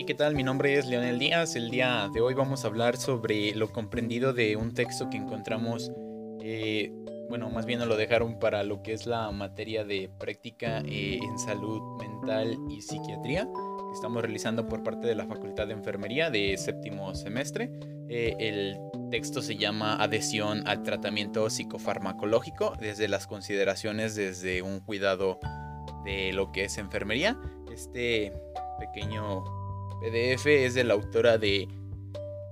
Hey, 0.00 0.06
¿qué 0.06 0.14
tal? 0.14 0.34
Mi 0.34 0.42
nombre 0.42 0.78
es 0.78 0.86
Leonel 0.86 1.18
Díaz. 1.18 1.56
El 1.56 1.68
día 1.68 2.08
de 2.10 2.22
hoy 2.22 2.32
vamos 2.32 2.64
a 2.64 2.68
hablar 2.68 2.96
sobre 2.96 3.54
lo 3.54 3.70
comprendido 3.70 4.32
de 4.32 4.56
un 4.56 4.72
texto 4.72 5.10
que 5.10 5.18
encontramos, 5.18 5.92
eh, 6.40 6.90
bueno, 7.28 7.50
más 7.50 7.66
bien 7.66 7.80
nos 7.80 7.88
lo 7.88 7.98
dejaron 7.98 8.38
para 8.38 8.64
lo 8.64 8.82
que 8.82 8.94
es 8.94 9.04
la 9.04 9.30
materia 9.30 9.84
de 9.84 10.08
práctica 10.18 10.78
eh, 10.86 11.18
en 11.22 11.38
salud 11.38 11.98
mental 11.98 12.56
y 12.70 12.80
psiquiatría 12.80 13.44
que 13.44 13.94
estamos 13.94 14.22
realizando 14.22 14.66
por 14.66 14.82
parte 14.82 15.06
de 15.06 15.14
la 15.14 15.26
Facultad 15.26 15.66
de 15.66 15.74
Enfermería 15.74 16.30
de 16.30 16.56
séptimo 16.56 17.14
semestre. 17.14 17.70
Eh, 18.08 18.36
el 18.38 18.78
texto 19.10 19.42
se 19.42 19.56
llama 19.56 20.02
Adhesión 20.02 20.66
al 20.66 20.82
tratamiento 20.82 21.50
psicofarmacológico 21.50 22.72
desde 22.80 23.06
las 23.06 23.26
consideraciones 23.26 24.14
desde 24.14 24.62
un 24.62 24.80
cuidado 24.80 25.38
de 26.06 26.32
lo 26.32 26.52
que 26.52 26.64
es 26.64 26.78
enfermería. 26.78 27.38
Este 27.70 28.32
pequeño 28.78 29.59
PDF 30.00 30.46
es 30.46 30.74
de 30.74 30.84
la 30.84 30.94
autora 30.94 31.36
de 31.36 31.68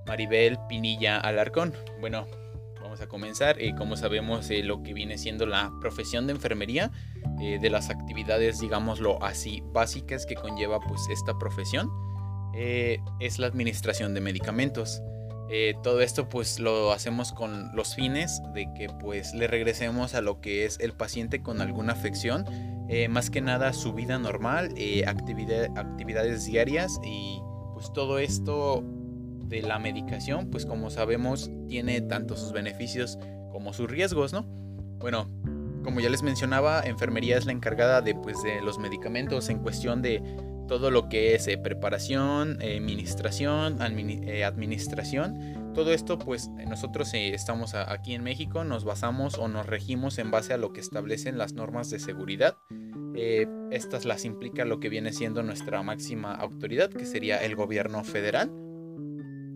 Maribel 0.05 0.59
Pinilla 0.67 1.17
Alarcón. 1.17 1.73
Bueno, 1.99 2.27
vamos 2.79 3.01
a 3.01 3.07
comenzar. 3.07 3.59
Eh, 3.59 3.73
como 3.75 3.97
sabemos, 3.97 4.49
eh, 4.51 4.61
lo 4.61 4.83
que 4.83 4.93
viene 4.93 5.17
siendo 5.17 5.47
la 5.47 5.71
profesión 5.81 6.27
de 6.27 6.33
enfermería, 6.33 6.91
eh, 7.41 7.57
de 7.59 7.69
las 7.71 7.89
actividades, 7.89 8.59
digámoslo 8.59 9.21
así, 9.23 9.63
básicas 9.65 10.27
que 10.27 10.35
conlleva 10.35 10.79
pues 10.79 11.01
esta 11.11 11.37
profesión, 11.39 11.89
es 12.53 13.39
la 13.39 13.47
administración 13.47 14.13
de 14.13 14.21
medicamentos. 14.21 15.01
todo 15.81 16.01
esto 16.01 16.27
pues 16.27 16.59
lo 16.59 16.91
hacemos 16.91 17.31
con 17.31 17.73
los 17.75 17.95
fines 17.95 18.41
de 18.53 18.67
que 18.75 18.89
pues 18.89 19.33
le 19.33 19.47
regresemos 19.47 20.13
a 20.13 20.21
lo 20.21 20.41
que 20.41 20.65
es 20.65 20.77
el 20.79 20.93
paciente 20.93 21.41
con 21.41 21.61
alguna 21.61 21.93
afección 21.93 22.45
eh, 22.91 23.07
más 23.07 23.29
que 23.29 23.39
nada 23.39 23.71
su 23.71 23.93
vida 23.93 24.17
normal, 24.17 24.73
eh, 24.75 25.05
actividades 25.05 26.45
diarias 26.45 26.99
y 27.03 27.39
pues 27.75 27.93
todo 27.93 28.17
esto 28.17 28.83
de 29.45 29.61
la 29.61 29.77
medicación, 29.77 30.49
pues 30.49 30.65
como 30.65 30.89
sabemos 30.89 31.51
tiene 31.67 32.01
tanto 32.01 32.35
sus 32.35 32.51
beneficios 32.51 33.19
como 33.51 33.73
sus 33.73 33.91
riesgos, 33.91 34.33
¿no? 34.33 34.43
Bueno, 34.97 35.29
como 35.83 35.99
ya 35.99 36.09
les 36.09 36.23
mencionaba, 36.23 36.81
enfermería 36.81 37.37
es 37.37 37.45
la 37.45 37.51
encargada 37.51 38.01
de, 38.01 38.15
pues, 38.15 38.41
de 38.41 38.59
los 38.61 38.79
medicamentos 38.79 39.49
en 39.49 39.59
cuestión 39.59 40.01
de 40.01 40.23
todo 40.67 40.89
lo 40.89 41.09
que 41.09 41.35
es 41.35 41.47
eh, 41.47 41.59
preparación, 41.59 42.59
administración, 42.61 43.79
administración. 43.81 45.58
Todo 45.79 45.93
esto, 45.93 46.19
pues 46.19 46.49
nosotros 46.67 47.13
estamos 47.13 47.73
aquí 47.73 48.13
en 48.13 48.21
México, 48.21 48.65
nos 48.65 48.83
basamos 48.83 49.37
o 49.37 49.47
nos 49.47 49.65
regimos 49.65 50.17
en 50.17 50.29
base 50.29 50.51
a 50.51 50.57
lo 50.57 50.73
que 50.73 50.81
establecen 50.81 51.37
las 51.37 51.53
normas 51.53 51.89
de 51.89 51.99
seguridad 51.99 52.57
eh, 53.15 53.47
estas 53.71 54.03
las 54.03 54.25
implica 54.25 54.65
lo 54.65 54.81
que 54.81 54.89
viene 54.89 55.13
siendo 55.13 55.41
nuestra 55.41 55.81
máxima 55.81 56.35
autoridad, 56.35 56.89
que 56.89 57.05
sería 57.05 57.37
el 57.37 57.55
gobierno 57.55 58.03
federal. 58.03 58.51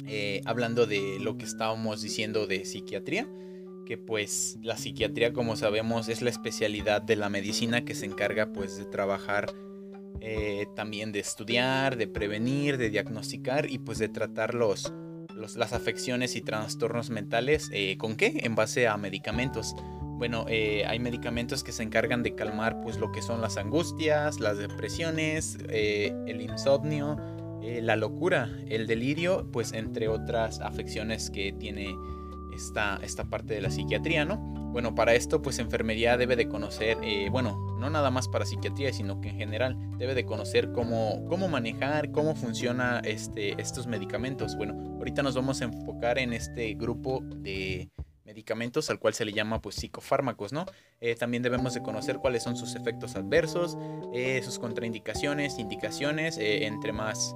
Eh, 0.08 0.40
hablando 0.46 0.86
de 0.86 1.18
lo 1.20 1.38
que 1.38 1.44
estábamos 1.44 2.02
diciendo 2.02 2.48
de 2.48 2.64
psiquiatría, 2.64 3.28
que 3.86 3.98
pues 3.98 4.58
la 4.62 4.78
psiquiatría 4.78 5.34
como 5.34 5.58
sabemos 5.58 6.08
es 6.08 6.22
la 6.22 6.30
especialidad 6.30 7.02
de 7.02 7.18
la 7.18 7.28
medicina 7.28 7.84
que 7.84 7.96
se 7.96 8.06
encarga 8.06 8.54
pues 8.54 8.78
de 8.78 8.86
trabajar 8.86 9.48
eh, 10.22 10.68
también 10.74 11.12
de 11.12 11.20
estudiar, 11.20 11.98
de 11.98 12.08
prevenir, 12.08 12.78
de 12.78 12.90
diagnosticar 12.90 13.70
y 13.70 13.80
pues 13.80 13.98
de 13.98 14.08
tratar 14.08 14.54
los, 14.54 14.94
las 15.36 15.74
afecciones 15.74 16.36
y 16.36 16.42
trastornos 16.42 17.10
mentales. 17.10 17.72
¿Con 17.98 18.16
qué? 18.16 18.42
En 18.44 18.56
base 18.56 18.88
a 18.88 18.98
medicamentos. 18.98 19.76
Bueno, 20.24 20.46
eh, 20.48 20.86
hay 20.88 21.00
medicamentos 21.00 21.64
que 21.64 21.72
se 21.72 21.84
encargan 21.84 22.24
de 22.24 22.36
calmar 22.36 22.80
pues 22.82 22.98
lo 22.98 23.12
que 23.12 23.22
son 23.22 23.42
las 23.42 23.58
angustias, 23.58 24.40
las 24.40 24.58
depresiones, 24.58 25.58
eh, 25.68 26.14
el 26.28 26.40
insomnio, 26.40 27.18
eh, 27.62 27.82
la 27.82 27.96
locura, 27.96 28.50
el 28.70 28.88
delirio, 28.88 29.50
pues 29.52 29.74
entre 29.74 30.08
otras 30.08 30.62
afecciones 30.62 31.30
que 31.30 31.52
tiene 31.52 31.94
esta, 32.56 33.00
esta 33.04 33.26
parte 33.26 33.56
de 33.56 33.62
la 33.62 33.72
psiquiatría, 33.72 34.24
¿no? 34.24 34.38
Bueno, 34.72 34.96
para 34.96 35.14
esto 35.14 35.42
pues 35.42 35.60
enfermería 35.60 36.16
debe 36.16 36.36
de 36.36 36.48
conocer, 36.48 36.98
bueno, 37.30 37.63
no 37.84 37.90
nada 37.90 38.10
más 38.10 38.30
para 38.30 38.46
psiquiatría, 38.46 38.94
sino 38.94 39.20
que 39.20 39.30
en 39.30 39.38
general 39.38 39.78
debe 39.98 40.16
de 40.16 40.26
conocer 40.26 40.72
cómo, 40.72 41.26
cómo 41.28 41.50
manejar, 41.50 42.12
cómo 42.12 42.34
funciona 42.34 43.02
este, 43.04 43.62
estos 43.62 43.88
medicamentos. 43.88 44.56
Bueno, 44.56 44.74
ahorita 44.98 45.22
nos 45.22 45.36
vamos 45.36 45.62
a 45.62 45.66
enfocar 45.66 46.18
en 46.18 46.32
este 46.32 46.74
grupo 46.76 47.20
de 47.22 47.90
medicamentos 48.24 48.90
al 48.90 49.00
cual 49.00 49.14
se 49.14 49.26
le 49.26 49.34
llama 49.34 49.62
pues 49.62 49.76
psicofármacos, 49.76 50.54
¿no? 50.54 50.66
Eh, 51.02 51.16
también 51.16 51.44
debemos 51.44 51.74
de 51.74 51.82
conocer 51.82 52.20
cuáles 52.20 52.42
son 52.42 52.56
sus 52.56 52.76
efectos 52.76 53.18
adversos, 53.18 53.78
eh, 54.14 54.42
sus 54.44 54.60
contraindicaciones, 54.60 55.60
indicaciones, 55.60 56.38
eh, 56.38 56.66
entre 56.66 56.94
más 56.94 57.36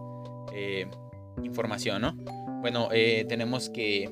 información, 1.43 2.01
¿no? 2.01 2.13
Bueno, 2.61 2.87
tenemos 2.89 3.69
que 3.69 4.09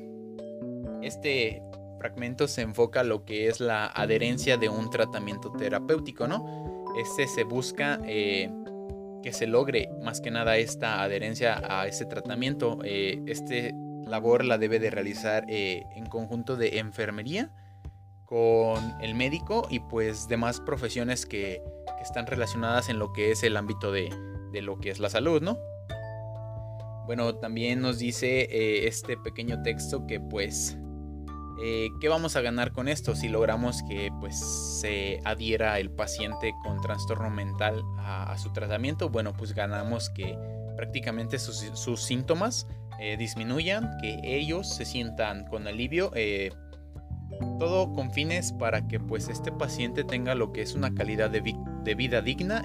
este 1.01 1.63
fragmento 2.05 2.47
se 2.47 2.61
enfoca 2.61 3.03
lo 3.03 3.25
que 3.25 3.47
es 3.47 3.59
la 3.59 3.87
adherencia 3.87 4.57
de 4.57 4.69
un 4.69 4.89
tratamiento 4.91 5.51
terapéutico, 5.51 6.27
¿no? 6.27 6.85
Este 6.97 7.27
se 7.27 7.43
busca 7.43 7.99
que 8.03 9.31
se 9.31 9.47
logre 9.47 9.89
más 10.03 10.21
que 10.21 10.29
nada 10.29 10.57
esta 10.57 11.01
adherencia 11.01 11.61
a 11.67 11.87
ese 11.87 12.05
tratamiento. 12.05 12.77
este 12.83 13.73
labor 14.05 14.45
la 14.45 14.57
debe 14.57 14.79
de 14.79 14.91
realizar 14.91 15.45
eh, 15.47 15.83
en 15.95 16.05
conjunto 16.05 16.55
de 16.55 16.77
enfermería 16.77 17.51
con 18.25 18.79
el 19.01 19.15
médico 19.15 19.67
y 19.69 19.79
pues 19.79 20.27
demás 20.27 20.59
profesiones 20.61 21.25
que, 21.25 21.61
están 22.01 22.27
relacionadas 22.27 22.89
en 22.89 22.99
lo 22.99 23.13
que 23.13 23.31
es 23.31 23.41
el 23.41 23.57
ámbito 23.57 23.91
de, 23.91 24.11
lo 24.61 24.77
que 24.77 24.91
es 24.91 24.99
la 24.99 25.09
salud, 25.09 25.41
¿no? 25.41 25.57
Bueno, 27.07 27.33
también 27.33 27.81
nos 27.81 27.97
dice 27.97 28.41
eh, 28.41 28.85
este 28.87 29.17
pequeño 29.17 29.63
texto 29.63 30.05
que 30.05 30.19
pues, 30.19 30.77
eh, 31.61 31.89
¿qué 32.01 32.09
vamos 32.09 32.35
a 32.35 32.41
ganar 32.41 32.73
con 32.73 32.87
esto 32.87 33.15
si 33.15 33.29
logramos 33.29 33.81
que 33.83 34.11
pues 34.19 34.37
se 34.81 35.21
adhiera 35.23 35.79
el 35.79 35.89
paciente 35.89 36.53
con 36.63 36.81
trastorno 36.81 37.29
mental 37.29 37.81
a, 37.97 38.37
su 38.37 38.51
tratamiento? 38.51 39.09
Bueno, 39.09 39.33
pues 39.33 39.53
ganamos 39.53 40.09
que 40.09 40.37
prácticamente 40.75 41.39
sus 41.39 42.01
síntomas 42.01 42.67
eh, 42.99 43.15
disminuyan, 43.17 43.97
que 44.01 44.19
ellos 44.23 44.69
se 44.69 44.85
sientan 44.85 45.45
con 45.45 45.67
alivio. 45.67 46.11
Eh, 46.15 46.51
todo 47.59 47.91
con 47.91 48.11
fines 48.11 48.53
para 48.53 48.87
que 48.87 48.99
pues 48.99 49.27
este 49.27 49.51
paciente 49.51 50.03
tenga 50.03 50.35
lo 50.35 50.53
que 50.53 50.61
es 50.61 50.73
una 50.73 50.93
calidad 50.93 51.29
de, 51.29 51.41
vida 51.95 52.21
digna 52.21 52.63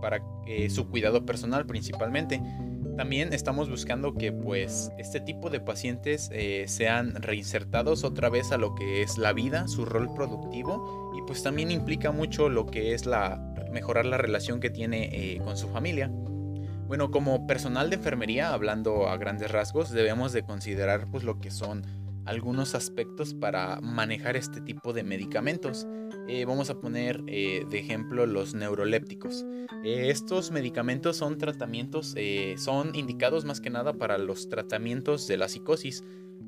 para 0.00 0.22
su 0.68 0.88
cuidado 0.88 1.24
personal 1.24 1.66
principalmente. 1.66 2.40
También 2.96 3.32
estamos 3.32 3.70
buscando 3.70 4.14
que 4.14 4.32
pues 4.32 4.92
este 4.98 5.20
tipo 5.20 5.50
de 5.50 5.60
pacientes 5.60 6.30
sean 6.66 7.14
reinsertados 7.14 8.04
otra 8.04 8.28
vez 8.28 8.52
a 8.52 8.58
lo 8.58 8.74
que 8.74 9.02
es 9.02 9.18
la 9.18 9.32
vida, 9.32 9.66
su 9.66 9.84
rol 9.84 10.12
productivo 10.14 11.12
y 11.16 11.22
pues 11.26 11.42
también 11.42 11.70
implica 11.70 12.12
mucho 12.12 12.48
lo 12.48 12.66
que 12.66 12.94
es 12.94 13.06
la 13.06 13.40
mejorar 13.72 14.04
la 14.04 14.18
relación 14.18 14.60
que 14.60 14.68
tiene 14.68 15.40
con 15.44 15.56
su 15.56 15.68
familia. 15.68 16.10
Bueno, 16.86 17.10
como 17.10 17.46
personal 17.46 17.88
de 17.88 17.96
enfermería, 17.96 18.52
hablando 18.52 19.08
a 19.08 19.16
grandes 19.16 19.50
rasgos, 19.50 19.90
debemos 19.90 20.34
de 20.34 20.42
considerar 20.42 21.06
pues 21.10 21.24
lo 21.24 21.40
que 21.40 21.50
son 21.50 21.86
algunos 22.24 22.74
aspectos 22.74 23.34
para 23.34 23.80
manejar 23.80 24.36
este 24.36 24.60
tipo 24.60 24.92
de 24.92 25.04
medicamentos. 25.04 25.86
Eh, 26.28 26.44
vamos 26.44 26.70
a 26.70 26.80
poner 26.80 27.22
eh, 27.26 27.66
de 27.68 27.78
ejemplo 27.78 28.26
los 28.26 28.54
neurolépticos. 28.54 29.44
Eh, 29.84 30.10
estos 30.10 30.50
medicamentos 30.50 31.16
son 31.16 31.38
tratamientos, 31.38 32.14
son 32.56 32.94
indicados 32.94 33.44
más 33.44 33.60
que 33.60 33.70
nada 33.70 33.92
para 33.94 34.18
los 34.18 34.48
tratamientos 34.48 35.26
de 35.26 35.36
la 35.36 35.48
psicosis. 35.48 36.04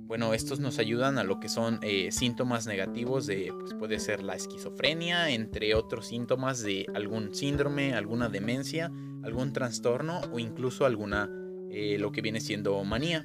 Bueno, 0.06 0.34
estos 0.34 0.60
nos 0.60 0.78
ayudan 0.78 1.18
a 1.18 1.24
lo 1.24 1.40
que 1.40 1.48
son 1.48 1.80
síntomas 2.10 2.66
negativos 2.66 3.26
de, 3.26 3.52
pues 3.58 3.74
puede 3.74 3.98
ser 4.00 4.22
la 4.22 4.34
esquizofrenia, 4.34 5.30
entre 5.30 5.74
otros 5.74 6.08
síntomas 6.08 6.62
de 6.62 6.86
algún 6.94 7.34
síndrome, 7.34 7.94
alguna 7.94 8.28
demencia 8.28 8.92
algún 9.22 9.54
trastorno 9.54 10.20
o 10.32 10.38
incluso 10.38 10.84
alguna 10.84 11.30
lo 11.70 12.12
que 12.12 12.20
viene 12.20 12.40
siendo 12.40 12.84
manía. 12.84 13.24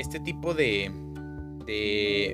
Este 0.00 0.18
tipo 0.18 0.54
de, 0.54 0.90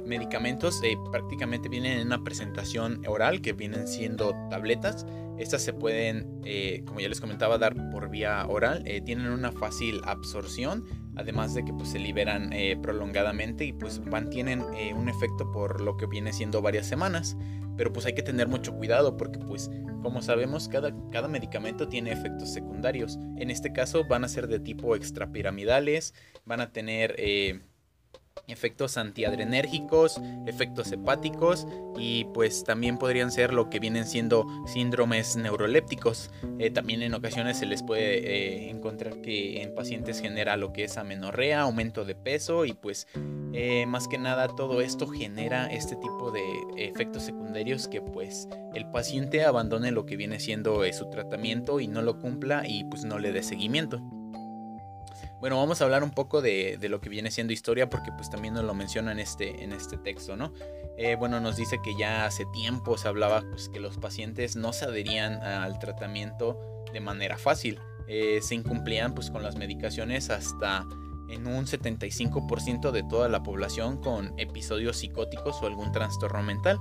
medicamentos 0.07 0.81
eh, 0.85 0.97
prácticamente 1.11 1.69
vienen 1.69 1.99
en 1.99 2.07
una 2.07 2.23
presentación 2.23 3.03
oral 3.09 3.43
que 3.43 3.55
vienen 3.55 3.89
siendo 3.89 4.37
tabletas. 4.49 5.05
Estas 5.37 5.63
se 5.63 5.73
pueden, 5.73 6.41
eh, 6.45 6.85
como 6.87 7.01
ya 7.01 7.09
les 7.09 7.21
comentaba, 7.21 7.59
dar 7.59 7.75
por 7.91 8.09
vía 8.09 8.47
oral. 8.47 8.85
tienen 9.05 9.27
una 9.27 9.51
fácil 9.51 10.01
absorción, 10.05 10.85
además 11.17 11.55
de 11.55 11.65
que 11.65 11.73
pues, 11.73 11.89
se 11.89 11.99
liberan 11.99 12.53
prolongadamente 12.83 13.65
y 13.65 13.73
pues 13.73 14.01
mantienen 14.07 14.63
un 14.97 15.09
efecto 15.09 15.51
por 15.51 15.81
lo 15.81 15.97
que 15.97 16.07
viene 16.07 16.33
siendo 16.33 16.63
varias 16.63 16.87
semanas. 16.87 17.37
Pero 17.77 17.93
pues 17.93 18.07
hay 18.07 18.15
que 18.15 18.23
tener 18.23 18.47
mucho 18.47 18.75
cuidado 18.77 19.17
porque 19.17 19.41
pues 19.41 19.71
como 20.07 20.23
sabemos 20.23 20.69
cada, 20.69 20.95
cada 21.11 21.27
medicamento 21.27 21.89
tiene 21.89 22.13
efectos 22.13 22.53
secundarios. 22.53 23.19
En 23.39 23.51
este 23.51 23.73
caso 23.73 24.05
van 24.07 24.23
a 24.23 24.29
ser 24.29 24.47
de 24.47 24.61
tipo 24.61 24.95
extrapiramidales, 24.95 26.15
van 26.45 26.61
a 26.61 26.71
tener 26.71 27.17
eh, 27.19 27.63
efectos 28.49 28.97
antiadrenérgicos, 28.97 30.21
efectos 30.47 30.93
hepáticos 30.93 31.67
y 31.99 32.25
pues 32.27 32.65
también 32.65 32.99
podrían 32.99 33.31
ser 33.33 33.53
lo 33.53 33.71
que 33.71 33.81
vienen 33.81 34.07
siendo 34.07 34.47
síndromes 34.67 35.37
neurolépticos. 35.37 36.31
Eh, 36.59 36.71
también 36.71 37.03
en 37.03 37.15
ocasiones 37.15 37.59
se 37.59 37.67
les 37.67 37.83
puede 37.83 38.19
eh, 38.19 38.71
encontrar 38.71 39.21
que 39.21 39.63
en 39.63 39.75
pacientes 39.75 40.21
genera 40.21 40.57
lo 40.57 40.73
que 40.73 40.85
es 40.85 40.97
amenorrea, 40.97 41.63
aumento 41.63 42.05
de 42.05 42.15
peso 42.15 42.65
y 42.65 42.73
pues 42.73 43.09
eh, 43.53 43.87
más 43.87 44.09
que 44.09 44.19
nada 44.19 44.49
todo 44.49 44.81
esto 44.81 45.07
genera 45.07 45.67
este 45.67 45.97
tipo 45.97 46.31
de 46.31 46.43
efectos 46.77 47.25
secundarios 47.25 47.89
que 47.89 48.01
pues 48.01 48.49
el 48.75 48.91
paciente 48.91 49.45
abandone 49.45 49.91
lo 49.91 50.07
que 50.07 50.17
viene 50.17 50.41
siendo 50.41 50.85
su 50.93 51.09
tratamiento 51.11 51.81
y 51.81 51.89
no 51.89 52.03
lo 52.03 52.19
cumpla 52.21 52.67
y 52.67 52.85
pues 52.85 53.05
no 53.05 53.19
le 53.19 53.33
dé 53.33 53.43
seguimiento. 53.43 54.01
Bueno, 55.47 55.59
vamos 55.59 55.81
a 55.81 55.85
hablar 55.85 56.03
un 56.03 56.11
poco 56.11 56.43
de, 56.43 56.77
lo 56.91 57.01
que 57.01 57.09
viene 57.09 57.31
siendo 57.31 57.53
historia 57.53 57.89
porque 57.89 58.11
pues 58.11 58.29
también 58.29 58.55
nos 58.55 58.65
lo 58.65 58.75
menciona 58.75 59.13
en 59.13 59.21
este, 59.21 59.63
en 59.63 59.73
este 59.73 59.97
texto, 59.97 60.35
¿no? 60.35 60.53
Eh, 60.99 61.15
bueno, 61.15 61.39
nos 61.39 61.55
dice 61.55 61.79
que 61.85 61.95
ya 61.97 62.27
hace 62.27 62.47
tiempo 62.47 62.99
se 62.99 63.07
hablaba 63.07 63.45
pues 63.49 63.69
que 63.69 63.79
los 63.79 63.97
pacientes 63.97 64.57
no 64.57 64.73
se 64.73 64.87
adherían 64.87 65.35
al 65.35 65.79
tratamiento 65.79 66.59
de 66.93 66.99
manera 66.99 67.39
fácil. 67.39 67.79
Eh, 68.09 68.41
se 68.43 68.57
incumplían 68.57 69.15
pues 69.15 69.31
con 69.31 69.45
las 69.45 69.55
medicaciones 69.55 70.31
hasta 70.31 70.85
en 71.29 71.47
un 71.47 71.67
75% 71.67 72.91
de 72.91 73.05
toda 73.05 73.29
la 73.29 73.45
población 73.45 74.01
con 74.01 74.37
episodios 74.41 74.97
psicóticos 74.97 75.63
o 75.63 75.67
algún 75.67 75.93
trastorno 75.93 76.43
mental. 76.43 76.81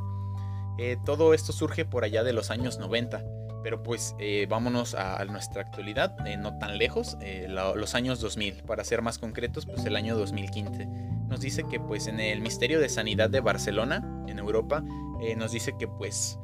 Eh, 0.80 0.98
todo 1.06 1.36
esto 1.36 1.54
surge 1.54 1.86
por 1.86 2.04
allá 2.04 2.24
de 2.24 2.34
los 2.34 2.50
años 2.50 2.80
90. 2.80 3.24
Pero 3.66 3.82
pues 3.82 4.16
eh, 4.20 4.46
vámonos 4.48 4.94
a, 4.94 5.26
nuestra 5.26 5.64
actualidad, 5.64 6.16
eh, 6.28 6.38
no 6.38 6.56
tan 6.60 6.78
lejos, 6.78 7.18
eh, 7.20 7.48
los 7.50 7.96
años 7.96 8.20
2000, 8.20 8.62
para 8.62 8.84
ser 8.84 9.02
más 9.02 9.18
concretos, 9.18 9.66
pues 9.66 9.84
el 9.86 9.96
año 9.96 10.16
2015. 10.16 10.86
Nos 11.28 11.40
dice 11.40 11.64
que 11.68 11.80
pues 11.80 12.06
en 12.06 12.20
el 12.20 12.42
Ministerio 12.42 12.80
de 12.80 12.90
Sanidad 12.90 13.32
de 13.32 13.40
Barcelona, 13.40 14.24
en 14.28 14.38
Europa, 14.38 14.84
nos 15.36 15.52
dice 15.52 15.74
que 15.80 15.88
pues 15.88 16.38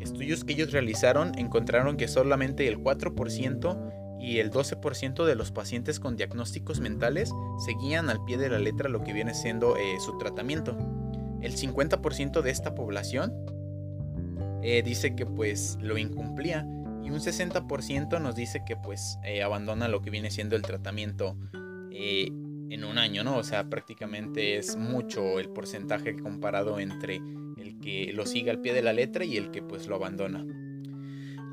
estudios 0.00 0.44
que 0.44 0.52
ellos 0.52 0.70
realizaron 0.70 1.32
encontraron 1.38 1.96
que 1.96 2.08
solamente 2.08 2.68
el 2.68 2.76
4% 2.76 4.18
y 4.20 4.40
el 4.40 4.50
12% 4.50 5.24
de 5.24 5.34
los 5.34 5.52
pacientes 5.52 5.98
con 5.98 6.16
diagnósticos 6.16 6.80
mentales 6.80 7.32
seguían 7.64 8.10
al 8.10 8.22
pie 8.26 8.36
de 8.36 8.50
la 8.50 8.58
letra 8.58 8.90
lo 8.90 9.02
que 9.02 9.14
viene 9.14 9.32
siendo 9.32 9.76
su 10.04 10.18
tratamiento. 10.18 10.76
El 11.40 11.56
50% 11.56 12.42
de 12.42 12.50
esta 12.50 12.74
población 12.74 13.32
eh, 14.68 14.82
dice 14.82 15.14
que 15.14 15.24
pues 15.26 15.78
lo 15.80 15.96
incumplía 15.96 16.66
y 17.00 17.10
un 17.10 17.20
60% 17.20 18.20
nos 18.20 18.34
dice 18.34 18.64
que 18.66 18.74
pues 18.74 19.16
eh, 19.22 19.44
abandona 19.44 19.86
lo 19.86 20.02
que 20.02 20.10
viene 20.10 20.28
siendo 20.28 20.56
el 20.56 20.62
tratamiento 20.62 21.36
eh, 21.92 22.26
en 22.26 22.82
un 22.82 22.98
año, 22.98 23.22
¿no? 23.22 23.36
O 23.36 23.44
sea, 23.44 23.70
prácticamente 23.70 24.56
es 24.56 24.76
mucho 24.76 25.38
el 25.38 25.50
porcentaje 25.50 26.16
comparado 26.16 26.80
entre 26.80 27.20
el 27.58 27.78
que 27.80 28.10
lo 28.12 28.26
sigue 28.26 28.50
al 28.50 28.60
pie 28.60 28.72
de 28.72 28.82
la 28.82 28.92
letra 28.92 29.24
y 29.24 29.36
el 29.36 29.52
que 29.52 29.62
pues 29.62 29.86
lo 29.86 29.94
abandona. 29.94 30.44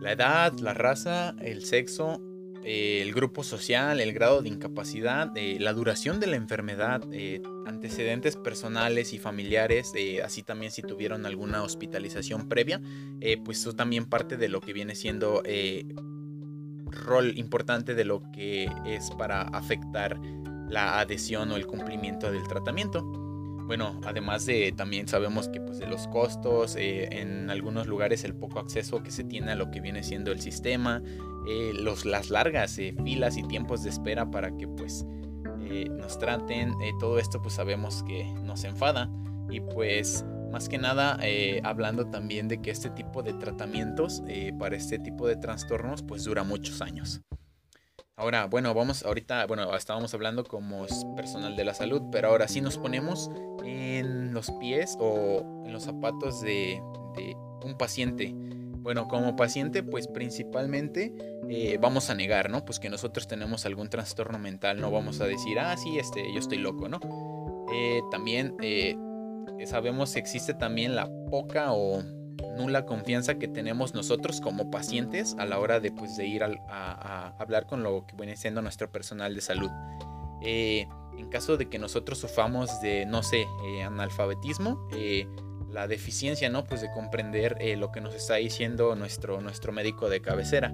La 0.01 0.13
edad, 0.13 0.51
la 0.57 0.73
raza, 0.73 1.35
el 1.39 1.63
sexo 1.65 2.19
eh, 2.65 3.01
el 3.01 3.13
grupo 3.13 3.43
social, 3.43 3.99
el 3.99 4.13
grado 4.13 4.41
de 4.41 4.49
incapacidad, 4.49 5.31
eh, 5.35 5.57
la 5.59 5.73
duración 5.73 6.19
de 6.19 6.27
la 6.27 6.37
enfermedad, 6.37 7.01
eh, 7.11 7.41
antecedentes 7.65 8.37
personales 8.37 9.13
y 9.13 9.19
familiares, 9.19 9.91
así 10.23 10.43
también 10.43 10.71
si 10.71 10.81
tuvieron 10.81 11.25
alguna 11.25 11.63
hospitalización 11.63 12.47
previa, 12.47 12.81
pues 13.43 13.59
eso 13.59 13.73
también 13.73 14.05
parte 14.05 14.37
de 14.37 14.49
lo 14.49 14.61
que 14.61 14.73
viene 14.73 14.95
siendo 14.95 15.43
rol 16.85 17.37
importante 17.37 17.95
de 17.95 18.05
lo 18.05 18.21
que 18.31 18.69
es 18.85 19.09
para 19.11 19.43
afectar 19.43 20.19
la 20.69 20.99
adhesión 20.99 21.51
o 21.51 21.55
el 21.55 21.65
cumplimiento 21.65 22.31
del 22.31 22.43
tratamiento. 22.47 23.01
Bueno, 23.65 23.99
además 24.05 24.45
de 24.45 24.73
también 24.73 25.07
sabemos 25.07 25.47
que 25.47 25.61
pues 25.61 25.79
de 25.79 25.87
los 25.87 26.07
costos, 26.09 26.75
en 26.77 27.49
algunos 27.49 27.87
lugares 27.87 28.25
el 28.25 28.35
poco 28.35 28.59
acceso 28.59 29.01
que 29.03 29.11
se 29.11 29.23
tiene 29.23 29.53
a 29.53 29.55
lo 29.55 29.71
que 29.71 29.79
viene 29.79 30.03
siendo 30.03 30.31
el 30.31 30.41
sistema, 30.41 31.01
eh, 31.47 31.71
los, 31.73 32.05
las 32.05 32.29
largas 32.29 32.77
eh, 32.79 32.95
filas 33.03 33.37
y 33.37 33.43
tiempos 33.43 33.83
de 33.83 33.89
espera 33.89 34.29
para 34.29 34.55
que 34.55 34.67
pues 34.67 35.05
eh, 35.61 35.89
nos 35.89 36.17
traten. 36.19 36.73
todo 36.99 37.19
esto 37.19 37.41
pues 37.41 37.55
sabemos 37.55 38.03
que 38.03 38.25
nos 38.43 38.63
enfada 38.63 39.09
y 39.49 39.59
pues 39.59 40.25
más 40.51 40.69
que 40.69 40.77
nada 40.77 41.19
hablando 41.63 42.07
también 42.07 42.47
de 42.47 42.61
que 42.61 42.71
este 42.71 42.89
tipo 42.91 43.23
de 43.23 43.33
tratamientos 43.33 44.21
para 44.59 44.75
este 44.75 44.99
tipo 44.99 45.27
de 45.27 45.35
trastornos 45.35 46.03
pues 46.03 46.23
dura 46.23 46.43
muchos 46.43 46.81
años. 46.81 47.21
Ahora, 48.15 48.45
bueno, 48.45 48.73
vamos 48.75 49.03
ahorita, 49.03 49.47
bueno, 49.47 49.75
estábamos 49.75 50.13
hablando 50.13 50.43
como 50.43 50.85
personal 51.15 51.55
de 51.55 51.63
la 51.63 51.73
salud, 51.73 52.03
pero 52.11 52.27
ahora 52.29 52.47
sí 52.47 52.61
nos 52.61 52.77
ponemos 52.77 53.31
en 53.65 54.33
los 54.33 54.51
pies 54.59 54.95
o 54.99 55.63
en 55.65 55.73
los 55.73 55.83
zapatos 55.83 56.41
de, 56.41 56.79
de 57.15 57.35
un 57.65 57.75
paciente. 57.75 58.35
Bueno, 58.83 59.07
como 59.07 59.37
paciente, 59.37 59.81
pues 59.81 60.09
principalmente 60.09 61.13
eh, 61.49 61.77
vamos 61.79 62.09
a 62.09 62.15
negar, 62.15 62.49
¿no? 62.49 62.65
Pues 62.65 62.81
que 62.81 62.89
nosotros 62.89 63.29
tenemos 63.29 63.65
algún 63.65 63.89
trastorno 63.89 64.39
mental, 64.39 64.81
no 64.81 64.91
vamos 64.91 65.21
a 65.21 65.25
decir, 65.25 65.57
ah, 65.57 65.77
sí, 65.77 65.97
este, 65.97 66.33
yo 66.33 66.39
estoy 66.39 66.57
loco, 66.57 66.89
¿no? 66.89 66.99
Eh, 67.73 68.01
también 68.11 68.57
eh, 68.61 68.97
sabemos 69.65 70.17
existe 70.17 70.53
también 70.53 70.95
la 70.95 71.09
poca 71.31 71.71
o 71.71 72.03
nula 72.57 72.85
confianza 72.85 73.35
que 73.35 73.47
tenemos 73.47 73.93
nosotros 73.93 74.41
como 74.41 74.69
pacientes 74.69 75.33
a 75.39 75.45
la 75.45 75.59
hora 75.59 75.79
de, 75.79 75.93
pues, 75.93 76.17
de 76.17 76.27
ir 76.27 76.43
a, 76.43 77.35
hablar 77.39 77.67
con 77.67 77.83
lo 77.83 78.05
que 78.05 78.17
viene 78.17 78.35
siendo 78.35 78.61
nuestro 78.61 78.91
personal 78.91 79.33
de 79.33 79.39
salud. 79.39 79.71
en 80.41 81.29
caso 81.29 81.55
de 81.55 81.69
que 81.69 81.79
nosotros 81.79 82.17
suframos 82.17 82.81
de, 82.81 83.05
no 83.05 83.23
sé, 83.23 83.45
analfabetismo, 83.85 84.89
la 85.73 85.87
deficiencia, 85.87 86.49
¿no? 86.49 86.63
Pues 86.63 86.81
de 86.81 86.91
comprender 86.91 87.57
lo 87.77 87.91
que 87.91 87.99
nos 87.99 88.13
está 88.15 88.35
diciendo 88.35 88.95
nuestro, 88.95 89.41
nuestro 89.41 89.73
médico 89.73 90.09
de 90.09 90.21
cabecera. 90.21 90.73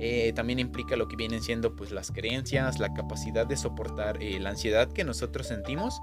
Eh, 0.00 0.32
también 0.32 0.60
implica 0.60 0.94
lo 0.94 1.08
que 1.08 1.16
vienen 1.16 1.42
siendo 1.42 1.74
pues 1.74 1.90
las 1.90 2.12
creencias, 2.12 2.78
la 2.78 2.94
capacidad 2.94 3.46
de 3.46 3.56
soportar 3.56 4.22
eh, 4.22 4.38
la 4.38 4.50
ansiedad 4.50 4.92
que 4.92 5.02
nosotros 5.02 5.48
sentimos 5.48 6.00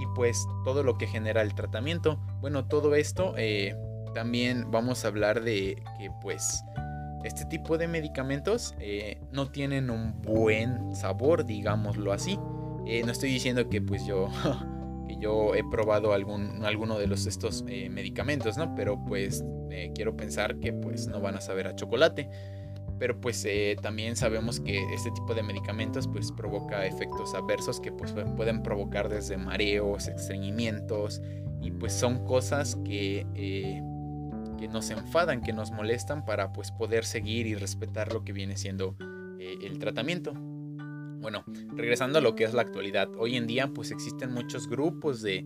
y 0.00 0.06
pues 0.16 0.44
todo 0.64 0.82
lo 0.82 0.98
que 0.98 1.06
genera 1.06 1.42
el 1.42 1.54
tratamiento. 1.54 2.18
Bueno, 2.40 2.66
todo 2.66 2.96
esto 2.96 3.34
eh, 3.36 3.76
también 4.14 4.68
vamos 4.72 5.04
a 5.04 5.08
hablar 5.08 5.44
de 5.44 5.80
que 5.96 6.10
pues 6.20 6.64
este 7.22 7.44
tipo 7.44 7.78
de 7.78 7.86
medicamentos 7.86 8.74
no 9.32 9.50
tienen 9.50 9.90
un 9.90 10.20
buen 10.22 10.94
sabor, 10.94 11.44
digámoslo 11.44 12.12
así. 12.12 12.36
no 12.36 13.12
estoy 13.12 13.30
diciendo 13.30 13.68
que 13.68 13.80
pues 13.80 14.04
yo... 14.06 14.28
yo 15.20 15.54
he 15.54 15.62
probado 15.70 16.12
algún, 16.12 16.64
alguno 16.64 16.98
de 16.98 17.06
los, 17.06 17.26
estos 17.26 17.62
medicamentos, 17.62 18.56
¿no? 18.56 18.74
Pero 18.74 19.02
pues 19.04 19.44
quiero 19.94 20.16
pensar 20.16 20.58
que 20.58 20.72
pues 20.72 21.06
no 21.06 21.20
van 21.20 21.36
a 21.36 21.40
saber 21.40 21.66
a 21.66 21.74
chocolate 21.74 22.28
pero 22.98 23.20
pues 23.20 23.44
eh, 23.44 23.76
también 23.82 24.16
sabemos 24.16 24.60
que 24.60 24.82
este 24.94 25.10
tipo 25.10 25.34
de 25.34 25.42
medicamentos 25.42 26.08
pues 26.08 26.32
provoca 26.32 26.86
efectos 26.86 27.34
adversos 27.34 27.80
que 27.80 27.92
pues 27.92 28.14
pueden 28.36 28.62
provocar 28.62 29.08
desde 29.08 29.36
mareos, 29.36 30.08
estreñimientos 30.08 31.20
y 31.60 31.70
pues 31.72 31.92
son 31.92 32.24
cosas 32.24 32.76
que, 32.84 33.26
eh, 33.34 33.82
que 34.58 34.68
nos 34.68 34.90
enfadan, 34.90 35.42
que 35.42 35.52
nos 35.52 35.70
molestan 35.72 36.24
para 36.24 36.52
pues 36.52 36.70
poder 36.70 37.04
seguir 37.04 37.46
y 37.46 37.54
respetar 37.54 38.12
lo 38.12 38.24
que 38.24 38.32
viene 38.32 38.56
siendo 38.56 38.96
eh, 39.38 39.56
el 39.62 39.78
tratamiento. 39.78 40.32
Bueno, 41.26 41.42
regresando 41.74 42.20
a 42.20 42.22
lo 42.22 42.36
que 42.36 42.44
es 42.44 42.54
la 42.54 42.62
actualidad, 42.62 43.08
hoy 43.18 43.34
en 43.34 43.48
día 43.48 43.66
pues 43.74 43.90
existen 43.90 44.32
muchos 44.32 44.68
grupos 44.68 45.22
de, 45.22 45.44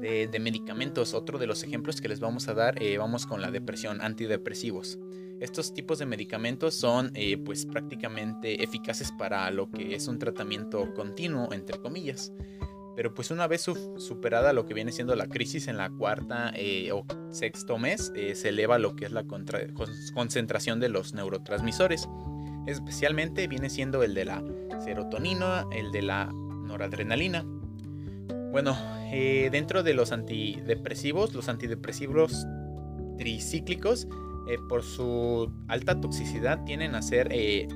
de, 0.00 0.38
medicamentos. 0.38 1.12
Otro 1.12 1.38
de 1.38 1.48
los 1.48 1.64
ejemplos 1.64 2.00
que 2.00 2.06
les 2.06 2.20
vamos 2.20 2.46
a 2.46 2.54
dar, 2.54 2.78
vamos 2.96 3.26
con 3.26 3.42
la 3.42 3.50
depresión, 3.50 4.00
antidepresivos. 4.00 4.96
Estos 5.40 5.74
tipos 5.74 5.98
de 5.98 6.06
medicamentos 6.06 6.76
son 6.76 7.10
eh, 7.14 7.36
pues 7.36 7.66
prácticamente 7.66 8.62
eficaces 8.62 9.10
para 9.10 9.50
lo 9.50 9.68
que 9.72 9.96
es 9.96 10.06
un 10.06 10.20
tratamiento 10.20 10.94
continuo, 10.94 11.52
entre 11.52 11.78
comillas. 11.78 12.32
Pero 12.94 13.12
pues 13.12 13.32
una 13.32 13.48
vez 13.48 13.62
superada 13.96 14.52
lo 14.52 14.66
que 14.66 14.74
viene 14.74 14.92
siendo 14.92 15.16
la 15.16 15.26
crisis 15.26 15.66
en 15.66 15.78
la 15.78 15.90
cuarta 15.90 16.52
eh, 16.54 16.92
o 16.92 17.04
sexto 17.32 17.76
mes, 17.76 18.12
eh, 18.14 18.36
se 18.36 18.50
eleva 18.50 18.78
lo 18.78 18.94
que 18.94 19.06
es 19.06 19.10
la 19.10 19.24
concentración 19.24 20.78
de 20.78 20.90
los 20.90 21.12
neurotransmisores. 21.12 22.08
Especialmente 22.68 23.48
viene 23.48 23.70
siendo 23.70 24.02
el 24.02 24.12
de 24.12 24.26
la 24.26 24.44
serotonina, 24.84 25.66
el 25.72 25.90
de 25.90 26.02
la 26.02 26.26
noradrenalina. 26.26 27.42
Bueno, 28.52 28.76
dentro 29.10 29.82
de 29.82 29.94
los 29.94 30.12
antidepresivos, 30.12 31.32
los 31.32 31.48
antidepresivos 31.48 32.46
tricíclicos 33.16 34.06
eh, 34.48 34.56
por 34.68 34.82
su 34.82 35.50
alta 35.68 36.00
toxicidad 36.00 36.64
tienen 36.64 36.94
a 36.94 37.02
ser 37.02 37.28
eh, 37.30 37.68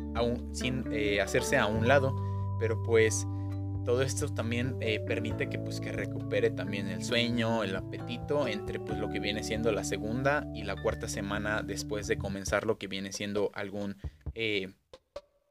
sin 0.52 0.84
eh, 0.92 1.22
hacerse 1.22 1.56
a 1.56 1.66
un 1.66 1.88
lado, 1.88 2.14
pero 2.60 2.82
pues 2.82 3.26
todo 3.84 4.02
esto 4.02 4.28
también 4.28 4.78
permite 5.06 5.48
que 5.48 5.58
pues 5.58 5.80
que 5.80 5.90
recupere 5.90 6.50
también 6.50 6.86
el 6.86 7.02
sueño, 7.02 7.64
el 7.64 7.74
apetito 7.74 8.46
entre 8.46 8.78
pues 8.78 8.98
lo 8.98 9.08
que 9.10 9.18
viene 9.18 9.42
siendo 9.42 9.72
la 9.72 9.84
segunda 9.84 10.46
y 10.54 10.62
la 10.62 10.76
cuarta 10.76 11.08
semana 11.08 11.62
después 11.62 12.06
de 12.06 12.16
comenzar 12.16 12.64
lo 12.64 12.78
que 12.78 12.86
viene 12.86 13.10
siendo 13.10 13.50
algún 13.54 13.96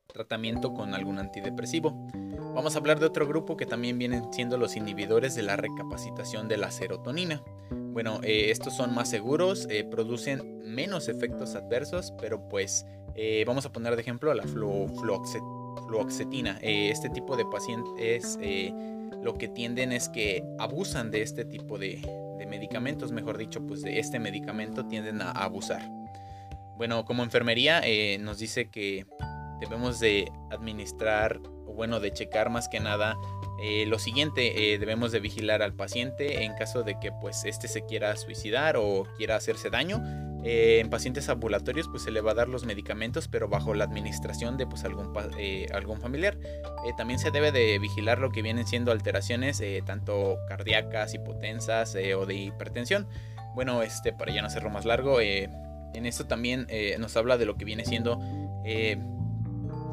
tratamiento 0.08 0.74
con 0.74 0.94
algún 0.94 1.20
antidepresivo. 1.20 2.08
Vamos 2.54 2.76
a 2.76 2.80
hablar 2.80 3.00
de 3.00 3.06
otro 3.06 3.28
grupo 3.28 3.56
que 3.56 3.66
también 3.66 3.98
vienen 3.98 4.34
siendo 4.34 4.58
los 4.58 4.76
inhibidores 4.76 5.36
de 5.36 5.44
la 5.44 5.56
recapacitación 5.56 6.50
de 6.50 6.58
la 6.58 6.70
serotonina. 6.70 7.42
Bueno, 7.72 8.20
eh, 8.24 8.52
estos 8.52 8.76
son 8.76 8.94
más 8.94 9.10
seguros, 9.10 9.68
eh, 9.70 9.84
producen 9.84 10.74
menos 10.74 11.08
efectos 11.08 11.56
adversos, 11.56 12.14
pero 12.20 12.48
pues 12.50 12.86
eh, 13.16 13.44
vamos 13.48 13.66
a 13.66 13.72
poner 13.72 13.96
de 13.96 14.02
ejemplo 14.02 14.32
a 14.32 14.36
la 14.36 14.44
fluoxetina. 14.44 16.60
este 16.62 17.10
tipo 17.10 17.38
de 17.38 17.46
pacientes 17.46 18.38
lo 19.22 19.36
que 19.36 19.48
tienden 19.48 19.92
es 19.92 20.10
que 20.10 20.44
abusan 20.58 21.12
de 21.12 21.22
este 21.22 21.46
tipo 21.46 21.78
de, 21.78 22.02
medicamentos, 22.50 23.14
mejor 23.14 23.38
dicho, 23.38 23.66
pues 23.66 23.82
de 23.82 24.00
este 24.00 24.20
medicamento 24.20 24.86
tienden 24.86 25.22
a 25.22 25.32
abusar. 25.32 25.90
Bueno, 26.78 27.06
como 27.06 27.24
enfermería 27.24 27.82
nos 28.20 28.40
dice 28.40 28.70
que 28.70 29.06
debemos 29.60 30.00
de 30.00 30.32
administrar, 30.50 31.40
o 31.68 31.74
bueno, 31.74 32.00
de 32.00 32.12
checar 32.12 32.50
más 32.50 32.68
que 32.68 32.80
nada 32.80 33.16
eh, 33.64 33.86
lo 33.86 34.00
siguiente, 34.00 34.74
eh, 34.74 34.80
debemos 34.80 35.12
de 35.12 35.20
vigilar 35.20 35.62
al 35.62 35.76
paciente 35.76 36.44
en 36.44 36.56
caso 36.56 36.82
de 36.82 37.00
que 37.00 37.12
pues 37.12 37.46
este 37.46 37.68
se 37.68 37.86
quiera 37.86 38.16
suicidar 38.18 38.76
o 38.76 39.08
quiera 39.18 39.36
hacerse 39.36 39.70
daño. 39.70 40.02
Eh, 40.44 40.80
en 40.80 40.90
pacientes 40.90 41.30
ambulatorios 41.30 41.88
pues 41.88 42.02
se 42.02 42.10
le 42.10 42.22
va 42.22 42.32
a 42.32 42.34
dar 42.34 42.50
los 42.50 42.66
medicamentos 42.66 43.28
pero 43.28 43.48
bajo 43.48 43.76
la 43.76 43.84
administración 43.84 44.58
de 44.58 44.66
pues 44.66 44.84
algún, 44.84 45.14
algún 45.72 46.02
familiar. 46.02 46.40
también 46.98 47.20
se 47.20 47.30
debe 47.30 47.52
de 47.52 47.78
vigilar 47.78 48.18
lo 48.18 48.32
que 48.32 48.42
vienen 48.42 48.66
siendo 48.66 48.92
alteraciones 48.92 49.62
tanto 49.86 50.38
cardíacas, 50.48 51.14
hipotensas 51.14 51.96
o 52.18 52.26
de 52.26 52.34
hipertensión. 52.34 53.08
Bueno, 53.54 53.84
este, 53.84 54.12
para 54.12 54.34
ya 54.34 54.42
no 54.42 54.48
hacerlo 54.48 54.72
más 54.72 54.86
largo, 54.86 55.20
en 55.94 56.06
esto 56.06 56.26
también 56.26 56.68
nos 57.00 57.16
habla 57.18 57.38
de 57.38 57.46
lo 57.46 57.56
que 57.56 57.66
viene 57.66 57.86
siendo 57.86 58.20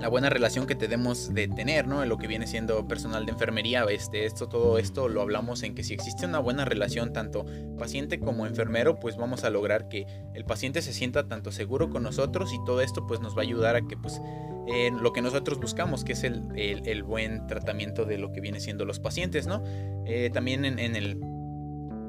la 0.01 0.09
buena 0.09 0.31
relación 0.31 0.67
que 0.67 0.75
tenemos 0.75 1.35
de 1.35 1.49
tener, 1.49 1.87
¿no? 1.87 2.03
En 2.03 2.09
lo 2.09 2.19
que 2.19 2.27
viene 2.27 2.47
siendo 2.47 2.87
personal 2.87 3.27
de 3.27 3.33
enfermería, 3.33 3.85
este, 3.91 4.27
esto, 4.27 4.49
todo 4.49 4.79
esto 4.79 5.09
lo 5.09 5.21
hablamos 5.21 5.63
en 5.63 5.75
que 5.75 5.83
si 5.83 5.95
existe 5.95 6.27
una 6.27 6.39
buena 6.39 6.65
relación 6.65 7.13
tanto 7.13 7.45
paciente 7.79 8.21
como 8.21 8.47
enfermero, 8.47 9.01
pues 9.01 9.17
vamos 9.17 9.45
a 9.45 9.51
lograr 9.51 9.89
que 9.89 10.07
el 10.35 10.45
paciente 10.45 10.83
se 10.83 10.93
sienta 10.93 11.27
tanto 11.27 11.51
seguro 11.51 11.91
con 11.91 12.03
nosotros 12.03 12.53
y 12.53 12.65
todo 12.65 12.81
esto 12.81 13.07
pues 13.07 13.21
nos 13.21 13.37
va 13.37 13.41
a 13.41 13.45
ayudar 13.45 13.77
a 13.77 13.83
que 13.83 13.97
pues 13.97 14.21
lo 15.01 15.15
que 15.15 15.23
nosotros 15.23 15.59
buscamos, 15.59 16.05
que 16.05 16.13
es 16.13 16.25
el, 16.25 16.43
el, 16.55 17.03
buen 17.03 17.47
tratamiento 17.47 18.05
de 18.05 18.19
lo 18.19 18.33
que 18.33 18.43
viene 18.43 18.61
siendo 18.61 18.85
los 18.85 19.01
pacientes, 19.01 19.47
¿no? 19.47 19.63
Eh, 20.05 20.29
también 20.31 20.67
en 20.67 20.95
el 20.95 21.19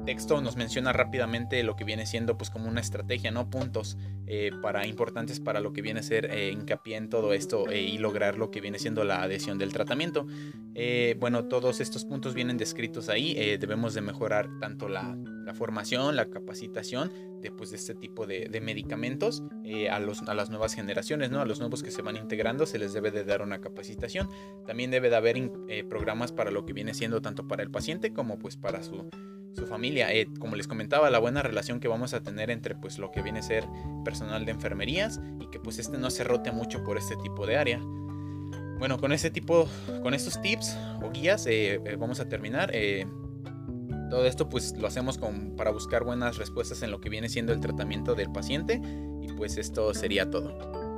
texto 0.04 0.40
nos 0.40 0.56
menciona 0.56 0.92
rápidamente 0.92 1.62
lo 1.62 1.76
que 1.76 1.84
viene 1.84 2.06
siendo 2.06 2.36
pues 2.36 2.50
como 2.50 2.68
una 2.68 2.80
estrategia, 2.80 3.30
¿no? 3.30 3.50
Puntos 3.50 3.96
eh, 4.26 4.50
para 4.62 4.86
importantes 4.86 5.40
para 5.40 5.60
lo 5.60 5.72
que 5.72 5.82
viene 5.82 6.00
a 6.00 6.02
ser 6.02 6.26
eh, 6.26 6.50
hincapié 6.50 6.96
en 6.96 7.08
todo 7.08 7.32
esto 7.32 7.68
eh, 7.68 7.80
y 7.82 7.98
lograr 7.98 8.36
lo 8.38 8.50
que 8.50 8.60
viene 8.60 8.78
siendo 8.78 9.04
la 9.04 9.22
adhesión 9.22 9.58
del 9.58 9.72
tratamiento. 9.72 10.26
bueno, 11.18 11.44
todos 11.44 11.80
estos 11.80 12.04
puntos 12.04 12.34
vienen 12.34 12.56
descritos 12.56 13.08
ahí. 13.08 13.34
debemos 13.58 13.94
de 13.94 14.00
mejorar 14.00 14.48
tanto 14.60 14.88
la, 14.88 15.16
formación, 15.54 16.14
la 16.14 16.30
capacitación 16.30 17.10
de, 17.42 17.50
pues, 17.50 17.70
de 17.70 17.76
este 17.76 17.94
tipo 17.94 18.26
de, 18.26 18.60
medicamentos 18.62 19.42
a, 19.90 19.98
los, 19.98 20.22
a 20.22 20.34
las 20.34 20.48
nuevas 20.48 20.74
generaciones, 20.74 21.30
¿no? 21.30 21.40
A 21.40 21.44
los 21.44 21.58
nuevos 21.58 21.82
que 21.82 21.90
se 21.90 22.02
van 22.02 22.16
integrando 22.16 22.66
se 22.66 22.78
les 22.78 22.92
debe 22.92 23.10
de 23.10 23.24
dar 23.24 23.42
una 23.42 23.60
capacitación. 23.60 24.28
También 24.64 24.90
debe 24.90 25.10
de 25.10 25.16
haber 25.16 25.50
programas 25.88 26.32
para 26.32 26.50
lo 26.50 26.64
que 26.64 26.72
viene 26.72 26.94
siendo 26.94 27.20
tanto 27.20 27.48
para 27.48 27.62
el 27.62 27.70
paciente 27.70 28.12
como 28.12 28.38
pues 28.38 28.56
para 28.56 28.82
su 28.82 29.08
su 29.52 29.66
familia. 29.66 30.12
Eh, 30.12 30.28
como 30.38 30.56
les 30.56 30.66
comentaba, 30.66 31.10
la 31.10 31.18
buena 31.18 31.42
relación 31.42 31.80
que 31.80 31.88
vamos 31.88 32.14
a 32.14 32.22
tener 32.22 32.50
entre 32.50 32.74
pues 32.74 32.98
lo 32.98 33.10
que 33.10 33.22
viene 33.22 33.40
a 33.40 33.42
ser 33.42 33.66
personal 34.04 34.44
de 34.44 34.52
enfermerías 34.52 35.20
y 35.40 35.46
que 35.46 35.58
pues 35.58 35.78
este 35.78 35.98
no 35.98 36.10
se 36.10 36.24
rote 36.24 36.52
mucho 36.52 36.82
por 36.84 36.96
este 36.96 37.16
tipo 37.16 37.46
de 37.46 37.56
área. 37.56 37.80
Bueno, 38.78 38.98
con 38.98 39.12
este 39.12 39.30
tipo, 39.30 39.68
con 40.02 40.14
estos 40.14 40.40
tips 40.40 40.76
o 41.02 41.10
guías 41.10 41.46
eh, 41.46 41.80
eh, 41.84 41.96
vamos 41.98 42.20
a 42.20 42.28
terminar. 42.28 42.72
todo 44.10 44.24
esto 44.26 44.48
pues 44.48 44.76
lo 44.76 44.86
hacemos 44.86 45.18
con, 45.18 45.54
para 45.56 45.70
buscar 45.70 46.04
buenas 46.04 46.36
respuestas 46.38 46.82
en 46.82 46.90
lo 46.90 47.00
que 47.00 47.10
viene 47.10 47.28
siendo 47.28 47.52
el 47.52 47.60
tratamiento 47.60 48.14
del 48.14 48.32
paciente 48.32 48.80
y 49.20 49.32
pues 49.34 49.56
esto 49.58 49.92
sería 49.94 50.30
todo. 50.30 50.89